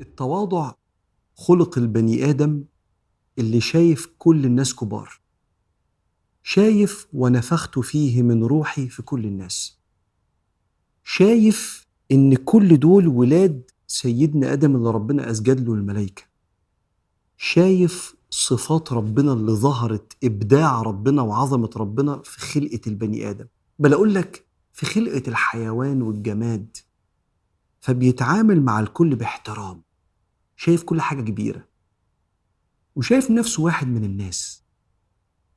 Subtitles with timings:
[0.00, 0.72] التواضع
[1.36, 2.64] خلق البني آدم
[3.38, 5.20] اللي شايف كل الناس كبار.
[6.42, 9.78] شايف ونفخت فيه من روحي في كل الناس.
[11.04, 16.22] شايف إن كل دول ولاد سيدنا آدم اللي ربنا أسجد له الملائكة.
[17.36, 23.46] شايف صفات ربنا اللي ظهرت إبداع ربنا وعظمة ربنا في خلقة البني آدم.
[23.78, 26.76] بل أقول لك في خلقة الحيوان والجماد
[27.84, 29.82] فبيتعامل مع الكل باحترام
[30.56, 31.64] شايف كل حاجة كبيرة
[32.96, 34.62] وشايف نفسه واحد من الناس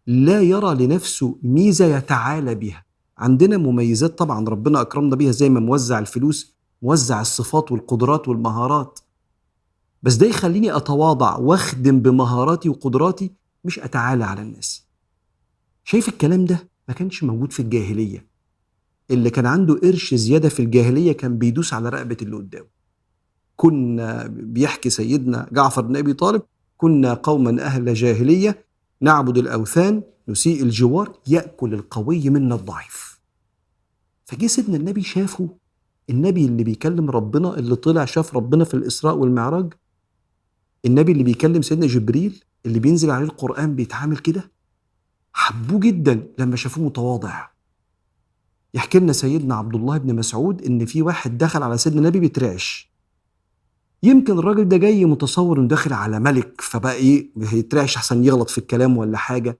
[0.08, 2.86] لا يرى لنفسه ميزة يتعالى بها
[3.17, 9.00] عندنا مميزات طبعا ربنا أكرمنا بيها زي ما موزع الفلوس موزع الصفات والقدرات والمهارات.
[10.03, 13.34] بس ده يخليني أتواضع وأخدم بمهاراتي وقدراتي
[13.66, 14.88] مش أتعالى على الناس.
[15.84, 18.27] شايف الكلام ده؟ ما كانش موجود في الجاهلية.
[19.11, 22.67] اللي كان عنده قرش زيادة في الجاهلية كان بيدوس على رقبة اللي قدامه.
[23.55, 26.41] كنا بيحكي سيدنا جعفر بن أبي طالب
[26.77, 28.66] كنا قوما أهل جاهلية
[29.02, 33.19] نعبد الأوثان نسيء الجوار يأكل القوي منا الضعيف.
[34.25, 35.50] فجه سيدنا النبي شافه
[36.09, 39.73] النبي اللي بيكلم ربنا اللي طلع شاف ربنا في الإسراء والمعراج
[40.85, 44.52] النبي اللي بيكلم سيدنا جبريل اللي بينزل عليه القرآن بيتعامل كده
[45.33, 47.47] حبوه جدا لما شافوه متواضع.
[48.78, 52.92] يحكي لنا سيدنا عبد الله بن مسعود إن في واحد دخل على سيدنا النبي بيترعش
[54.03, 58.58] يمكن الراجل ده جاي متصور إنه داخل على ملك فبقى إيه هيترعش احسن يغلط في
[58.58, 59.59] الكلام ولا حاجة.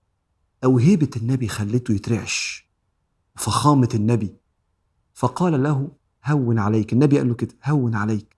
[0.64, 2.68] أو هيبه النبي خلته يترعش.
[3.36, 4.34] فخامه النبي.
[5.14, 5.88] فقال له
[6.24, 6.92] هون عليك.
[6.92, 8.36] النبي قال له كده هون عليك.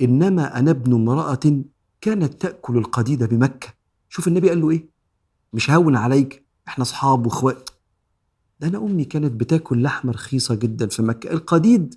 [0.00, 1.62] إنما أنا ابن امرأة
[2.00, 3.68] كانت تأكل القديد بمكة.
[4.08, 4.84] شوف النبي قال له إيه؟
[5.52, 6.46] مش هون عليك.
[6.68, 7.70] إحنا أصحاب واخوات
[8.62, 11.30] ده أنا أمي كانت بتاكل لحمة رخيصة جدا في مكة.
[11.32, 11.94] القديد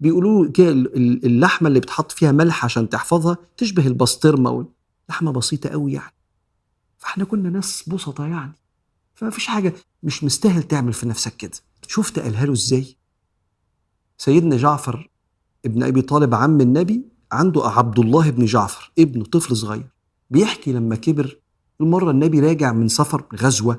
[0.00, 4.66] بيقولوا اللحمة اللي بتحط فيها ملح عشان تحفظها تشبه البسطرمة
[5.08, 6.12] لحمة بسيطة قوي يعني.
[6.98, 8.52] فإحنا كنا ناس بسطة يعني.
[9.14, 11.52] فما فيش حاجة مش مستاهل تعمل في نفسك كده.
[11.88, 12.96] شفت قالها له إزاي؟
[14.18, 15.10] سيدنا جعفر
[15.64, 17.02] ابن أبي طالب عم النبي
[17.32, 19.88] عنده عبد الله بن جعفر ابنه طفل صغير.
[20.30, 21.38] بيحكي لما كبر
[21.80, 23.74] المرة النبي راجع من سفر غزوة.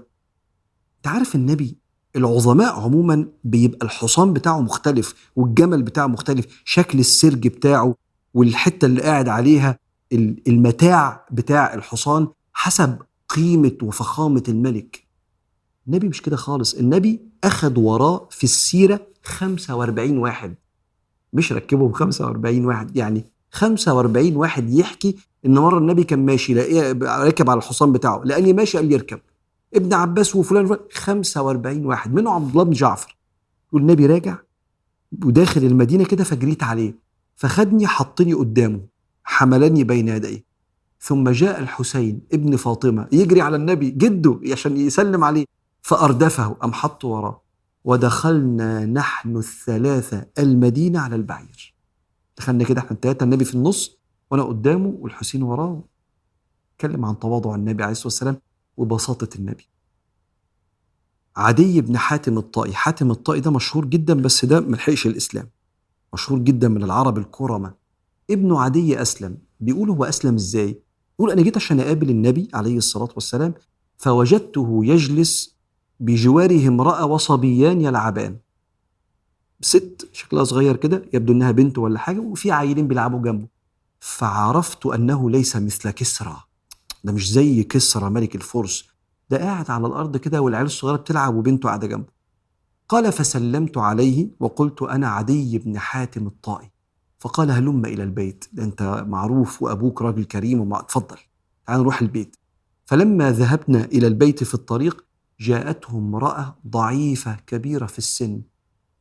[0.98, 1.85] أنت عارف النبي
[2.16, 7.96] العظماء عموما بيبقى الحصان بتاعه مختلف والجمل بتاعه مختلف شكل السرج بتاعه
[8.34, 9.80] والحتة اللي قاعد عليها
[10.48, 12.98] المتاع بتاع الحصان حسب
[13.30, 15.04] قيمة وفخامة الملك.
[15.88, 20.56] النبي مش كده خالص النبي أخد وراه في السيرة 45 واحد.
[21.34, 25.16] مش ركبهم 45 واحد يعني 45 واحد يحكي
[25.46, 26.54] إن مرة النبي كان ماشي
[27.04, 29.20] راكب على الحصان بتاعه لاني ماشي قال يركب
[29.74, 30.80] ابن عباس وفلان وفلان.
[30.94, 32.14] 45 واحد.
[32.14, 33.18] منه عبد الله بن جعفر.
[33.72, 34.38] والنبي راجع
[35.26, 36.96] وداخل المدينة كده فجريت عليه.
[37.36, 38.82] فخدني حطني قدامه.
[39.24, 40.46] حملني بين يديه.
[41.00, 45.46] ثم جاء الحسين ابن فاطمة يجري على النبي جده عشان يسلم عليه.
[45.82, 46.58] فأردفه.
[46.64, 47.42] ام حطه وراه.
[47.84, 51.76] ودخلنا نحن الثلاثة المدينة على البعير.
[52.38, 53.98] دخلنا كده إحنا الثلاثه النبي في النص
[54.32, 55.84] وأنا قدامه والحسين وراه.
[56.76, 58.38] اتكلم عن تواضع النبي عليه الصلاة والسلام.
[58.78, 59.68] وبساطة النبي.
[61.38, 65.50] عدي بن حاتم الطائي حاتم الطائي ده مشهور جدا بس ده ملحقش الإسلام.
[66.14, 67.74] مشهور جدا من العرب الكرمة
[68.30, 69.38] ابنه عدي أسلم.
[69.60, 70.82] بيقول هو أسلم إزاي؟
[71.20, 73.54] يقول أنا جيت عشان أقابل النبي عليه الصلاة والسلام
[73.98, 75.56] فوجدته يجلس
[76.00, 78.38] بجواره امرأة وصبيان يلعبان.
[79.62, 83.48] ست شكلها صغير كده يبدو إنها بنت ولا حاجة وفي عيلين بيلعبوا جنبه.
[84.00, 86.44] فعرفت أنه ليس مثل كسرى.
[87.06, 88.90] ده مش زي كسرى ملك الفرس
[89.30, 92.16] ده قاعد على الأرض كده والعيال الصغيرة بتلعب وبنته قاعدة جنبه.
[92.90, 96.72] قال فسلمت عليه وقلت أنا عدي بن حاتم الطائي
[97.20, 101.18] فقال هلم إلى البيت ده أنت معروف وأبوك راجل كريم وما اتفضل
[101.68, 102.36] تعال نروح البيت.
[102.86, 105.06] فلما ذهبنا إلى البيت في الطريق
[105.40, 108.42] جاءته امرأة ضعيفة كبيرة في السن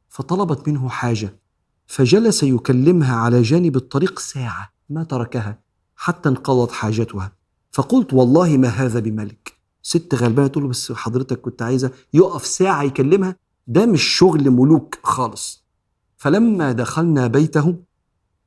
[0.08, 1.38] فطلبت منه حاجة.
[1.86, 5.58] فجلس يكلمها على جانب الطريق ساعة ما تركها
[5.96, 7.32] حتى انقضت حاجتها.
[7.74, 9.52] فقلت والله ما هذا بملك.
[9.82, 13.36] ست غلبانة تقول له بس حضرتك كنت عايزة يقف ساعة يكلمها؟
[13.66, 15.64] ده مش شغل ملوك خالص.
[16.16, 17.76] فلما دخلنا بيته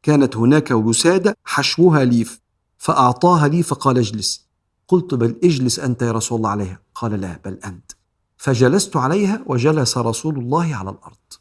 [0.03, 2.41] كانت هناك وسادة حشوها ليف
[2.77, 4.47] فأعطاها لي فقال اجلس.
[4.87, 6.79] قلت بل اجلس أنت يا رسول الله عليها.
[6.95, 7.91] قال لا بل أنت.
[8.37, 11.33] فجلست عليها وجلس رسول الله على الأرض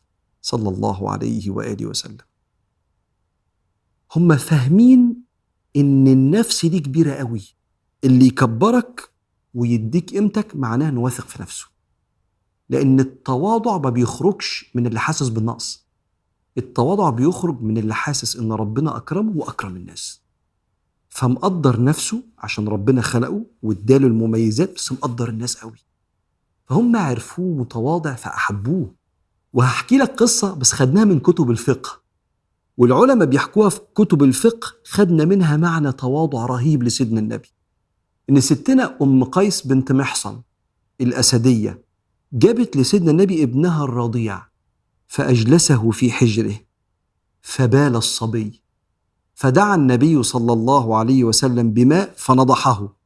[0.42, 2.26] صلى الله عليه وآله وسلم.
[4.16, 5.16] هم فاهمين
[5.76, 7.55] إن النفس دي كبيرة قوي.
[8.06, 9.10] اللي يكبرك
[9.54, 11.66] ويديك قيمتك معناه إنه واثق في نفسه.
[12.68, 15.86] لأن التواضع ما بيخرجش من اللي حاسس بالنقص.
[16.58, 20.22] التواضع بيخرج من اللي حاسس إن ربنا أكرمه وأكرم الناس.
[21.08, 25.78] فمقدر نفسه عشان ربنا خلقه واداله المميزات بس مقدر الناس قوي.
[26.66, 28.94] فهم عرفوه متواضع فأحبوه.
[29.52, 32.02] وهحكي لك قصة بس خدناها من كتب الفقه.
[32.76, 37.55] والعلماء بيحكوها في كتب الفقه خدنا منها معنى تواضع رهيب لسيدنا النبي.
[38.30, 40.40] إن ستنا أم قيس بنت محصن
[41.00, 41.82] الأسدية
[42.32, 44.42] جابت لسيدنا النبي ابنها الرضيع
[45.06, 46.54] فأجلسه في حجره
[47.42, 48.62] فبال الصبي
[49.34, 52.96] فدعا النبي صلى الله عليه وسلم بماء فنضحه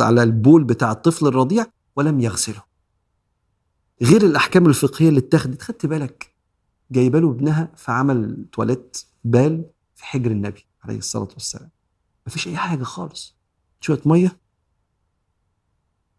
[0.00, 1.66] على البول بتاع الطفل الرضيع
[1.96, 2.62] ولم يغسله.
[4.02, 6.34] غير الأحكام الفقهية اللي اتخذت خدت بالك؟
[6.90, 9.64] جايبة له ابنها فعمل تواليت بال
[9.94, 11.70] في حجر النبي عليه الصلاة والسلام.
[12.26, 13.34] مفيش أي حاجة خالص.
[13.80, 14.36] شوية مية.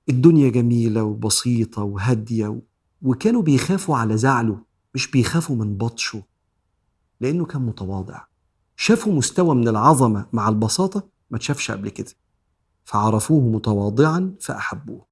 [0.10, 2.60] الدنيا جميلة وبسيطة وهادية و...
[3.02, 4.60] وكانوا بيخافوا على زعله
[4.96, 6.24] مش بيخافوا من بطشه
[7.22, 8.22] لأنه كان متواضع.
[8.76, 12.12] شافوا مستوى من العظمة مع البساطة ما تشافش قبل كده.
[12.86, 15.06] فعرفوه متواضعا فأحبوه.